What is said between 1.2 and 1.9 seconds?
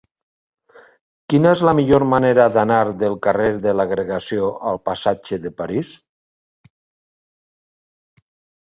Quina és la